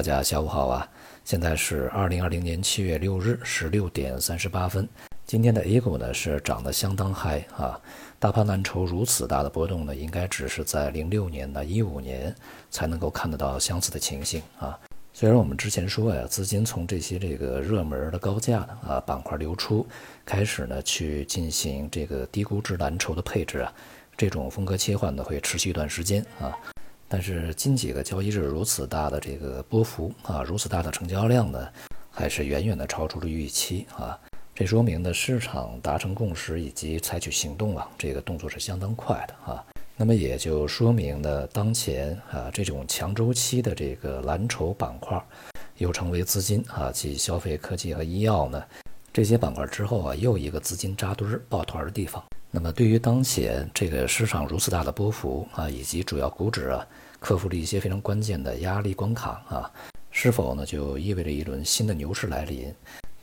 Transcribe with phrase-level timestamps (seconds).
[0.00, 0.88] 大家下午好啊！
[1.26, 4.88] 现在是二零二零年七月六日十六点三十八分。
[5.26, 7.78] 今天的 A 股呢是涨得相当嗨啊！
[8.18, 12.34] 大盘蓝筹如此大的波动呢，应该只是在零六年呢、一五年
[12.70, 14.78] 才能够看得到相似的情形啊。
[15.12, 19.86] 虽然我们之前说呀，资金从这些这个热门的高价的啊板块流出，
[20.24, 23.70] 开始呢去进行这个低估值蓝筹的配置啊，
[24.16, 26.56] 这种风格切换呢会持续一段时间啊。
[27.12, 31.68] 但是近几个交易日如此大的这个波幅啊，如此大的成交量呢，
[32.08, 34.16] 还是远远的超出了预期啊。
[34.54, 39.64] 这说明呢，市场达成共识以及采取行动啊，这个动作是相当快的啊。
[39.96, 45.20] 那么也就说明呢，当前啊这种强周期的这个蓝筹板块，
[45.78, 48.62] 又成为资金啊，及消费、科技和医药呢
[49.12, 52.22] 这些板块之后啊，又一个资金扎堆儿抱团的地方。
[52.52, 56.86] 那么对于当前这个市场如此大的波幅啊，以及主要股指啊
[57.18, 59.70] 克服了一些非常关键的压力关卡啊，
[60.12, 62.72] 是否呢就意味着一轮新的牛市来临？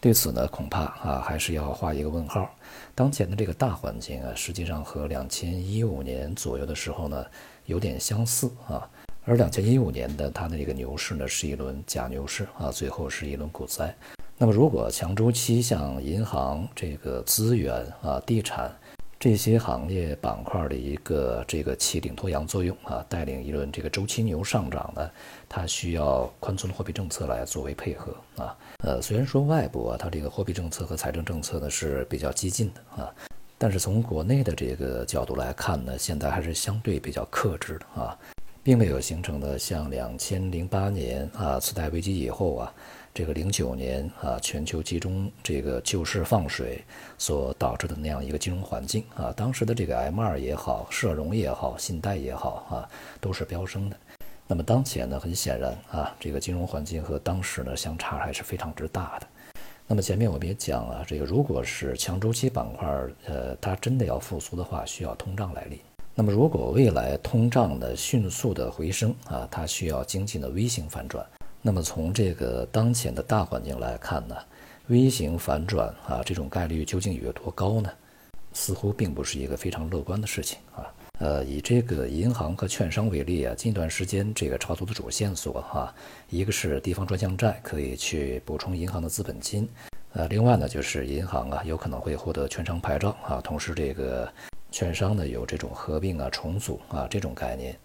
[0.02, 2.54] 对此呢，恐怕啊还是要画一个问号。
[2.94, 7.26] 当前的这个大环境啊，实际上和两千一五年左右的时候呢
[7.66, 8.88] 有点相似啊，
[9.24, 13.96] 而两千一五年的它的这个牛市呢是一轮假牛市啊，最后是一轮股灾。
[14.40, 18.72] 那么如果强周期像银行、这个资源啊、地产，
[19.20, 25.10] 这些行业板块的一个这个起领脱阳作用啊，带领一轮这个周期牛上涨呢，
[25.50, 28.56] 它需要宽松的货币政策来作为配合啊。
[28.84, 33.12] 呃，虽然说外部啊，它这个货币政策和财政政策呢是比较激进的啊，
[33.58, 38.16] 但是从国内的这个角度来看呢，现在还是相对比较克制的啊，
[38.62, 42.72] 并没有形成的像两千零八年啊次贷危机以后啊。
[43.14, 46.84] 这个零九年啊，全球集中这个救市放水
[47.18, 53.98] 所导致的那样一个金融环境啊，当时的这个 M 二也好，社融也好，信贷也好啊，都是飙升的。
[54.48, 59.28] 那么当前呢，很显然啊，这个金融环境和当时呢相差还是非常之大的。
[59.88, 62.88] 那么前面我们也讲了，这个如果是强周期板块，
[63.26, 65.80] 呃，它真的要复苏的话，需要通胀来临。
[66.14, 71.26] 那么如果未来通胀的迅速的回升啊，它需要经济的 V 型反转。
[71.68, 74.34] 那么从这个当前的大环境来看呢
[74.88, 77.92] ，V 型反转啊，这种概率究竟有多高呢？
[78.54, 80.88] 似乎并不是一个非常乐观的事情啊。
[81.20, 85.94] 呃，以这个银行和券商为例啊，近段时间这个炒作的主线索哈，
[86.30, 89.68] 一个是地方专项债可以去补充银行的资本金，
[90.14, 94.32] 呃，另外呢就是银行啊有可能会获得券商牌照啊，同时这个
[94.72, 97.78] 券商呢有这种合并啊重组啊这种概念。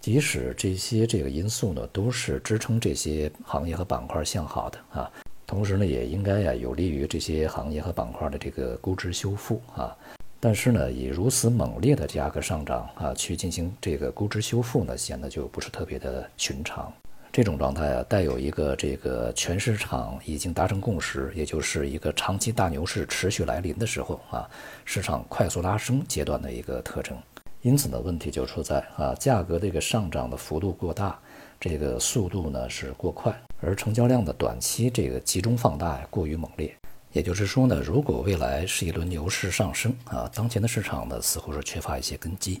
[0.00, 5.10] 即使这些这个因素呢，都是支撑这些行业和板块向好的啊，
[5.46, 9.94] 同时呢，也应该呀有利于这些行业和板块的这个估值修复啊。
[10.40, 16.92] 但是呢，以如此猛烈的价格上涨啊，去进行这个估值修复呢，显得就不是特别的寻常。
[17.32, 24.48] 这种状态啊，带有一个这个全市场已经达成共识，也就是一个长期大牛市持续来临的时候啊，
[24.84, 27.16] 市场快速拉升阶段的一个特征。
[27.62, 31.18] 因此呢，问题就出在啊，价格这个上涨的幅度过大，
[31.58, 36.72] 这个速度呢是过快，而成交量的短期这个集中放大过于猛烈。
[37.12, 42.60] 也就是说呢，如果未来是一轮牛市上升啊，当前的市场呢似乎是缺乏一些根基，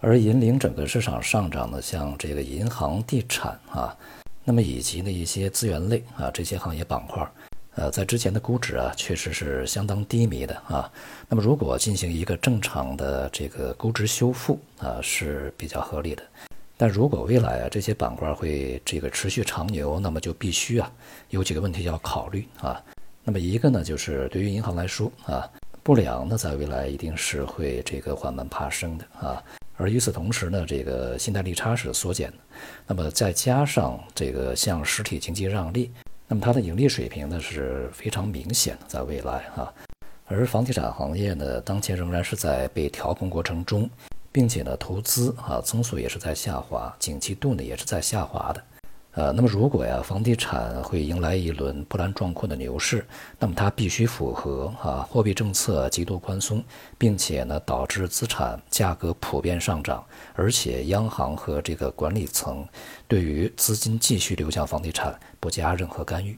[0.00, 3.96] 而引领整个市场上涨的，像这个银行、地产啊，
[4.44, 7.26] 那么以及呢一些资源类啊这些行业板块。
[7.76, 10.90] 呃，在之前的估值啊，确实是相当低迷的啊。
[11.28, 16.22] 那么，如果进行一个正常的这个估值修复啊，是比较合理的。
[16.76, 20.90] 但如果未来啊这些板块会这个持续长牛，那么就必须啊
[21.30, 22.80] 有几个问题要考虑啊。
[23.24, 25.50] 那么一个呢，就是对于银行来说啊，
[25.82, 29.42] 不良呢在未来一定是会这个缓慢爬升的啊。
[29.76, 32.36] 而与此同时呢，这个信贷利差是缩减的。
[32.86, 35.90] 那么再加上这个向实体经济让利。
[36.26, 39.72] 那么它的盈利水平呢是非常明显的，在未来哈，
[40.26, 43.88] 而房地产行业呢，当前仍然是在被调控过程中，
[44.32, 48.62] 并且呢，投资啊增速也是在下滑，景气度呢也是在下滑的。
[49.14, 53.06] 呃，那么如果呀，房地产会迎来一轮波澜壮阔的牛市，
[53.38, 56.60] 那么它必须符合啊货币政策极度宽松，
[56.98, 62.66] 并且呢导致资产价格普遍上涨，而且央行和这个管理层
[63.06, 66.36] 对于资金继续流向房地产不加任何干预，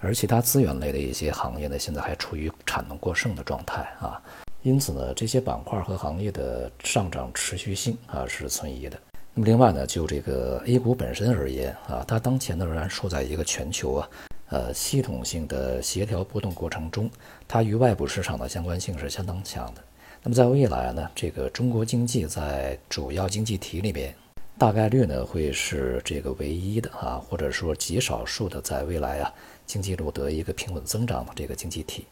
[0.00, 4.20] 而其他资源类的一些行业呢，现在还处于产能过剩的状态啊，
[4.62, 8.98] 因此呢，这些板块和行业的上涨持续性啊是存疑的。
[9.38, 14.08] 那么另外呢，就这个 A 股本身而言啊，它当前呢仍然处在一个全球啊，
[14.48, 17.10] 呃系统性的协调波动过程中，
[17.46, 19.84] 它与外部市场的相关性是相当强的。
[20.22, 24.14] 那么在未来呢，这个中国经济在主要经济体里面，
[24.56, 29.30] 大概率呢会是这个唯一的啊，或者说极少数的在未来啊
[29.66, 32.06] 经济路得一个平稳增长的这个经济体。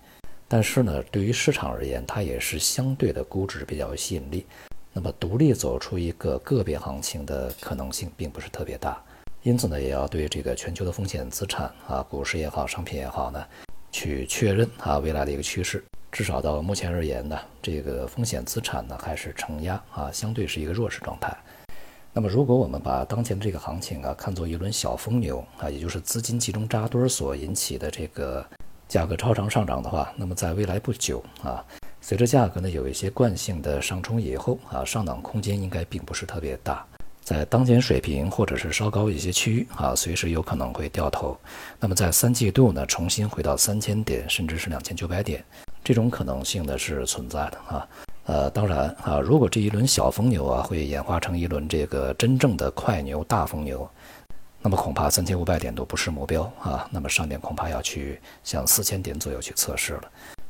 [0.47, 4.45] 但是呢，对于市场而言，它也是相对的估值比较有吸引力。
[4.95, 8.97] 那么独立走出一个个别行情的可能性并不是特别大。
[9.43, 13.45] 因此呢，也要对这个全球的风险资产啊，股市也好，商品也好呢，
[13.91, 15.85] 去确认啊未来的一个趋势。
[16.13, 21.37] 至少到目前而言呢，这个风险资产呢还是承压啊，相对是一个弱势状态。
[22.13, 28.47] 那么，如果我们把当前的这个行情啊看作一轮小疯牛啊，也就是资金集中扎堆所引起的这个
[28.87, 31.63] 价格超常上涨的话，那么在未来不久啊，
[32.07, 36.85] 随着价格呢有一些惯性的上冲以后啊，上档空间应该并不是特别大，
[37.23, 41.35] 在当前水平或者是稍高一些区域啊，随时有可能会掉头。
[41.81, 45.43] 那么在三季度呢，重新回到三千点甚至是两千九百点，
[45.83, 47.89] 这种可能性呢是存在的啊。
[48.27, 53.89] 呃，当然啊，如果这一轮小疯牛啊会演化成一轮这个真正的快牛大疯牛，
[54.61, 60.03] 那么恐怕三千五百点都不是目标啊，那么上面恐怕要去向四千点左右去测试了。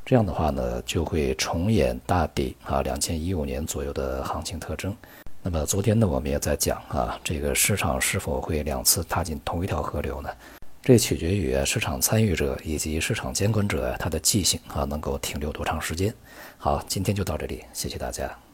[0.05, 4.95] 这样的话呢，就会重演大底啊两千一五年左右的行情特征。
[5.41, 10.29] 那么昨天呢，我们也在讲啊，这个市场是否会两次踏进同一条河流呢？
[10.83, 16.13] 这取决于市场参与者以及市场监管者他的记性啊，能够停留多长时间。
[16.59, 18.44] 好，今天就到这里，谢谢大家。